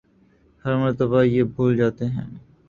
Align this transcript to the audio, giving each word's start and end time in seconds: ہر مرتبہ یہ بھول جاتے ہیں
ہر 0.65 0.75
مرتبہ 0.77 1.21
یہ 1.23 1.43
بھول 1.53 1.77
جاتے 1.77 2.05
ہیں 2.07 2.25